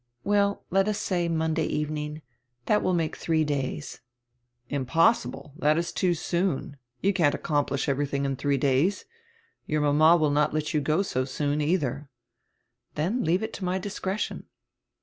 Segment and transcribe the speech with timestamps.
[0.23, 2.23] "Well, let us say Monday evening.
[2.65, 4.01] That will make three days."
[4.67, 5.53] "Impossible.
[5.57, 6.77] That is too soon.
[7.01, 9.05] You can't accomplish everything in three days.
[9.67, 12.09] Your mama will not let you go so soon, either."
[12.95, 14.47] "Then leave it to my discretion."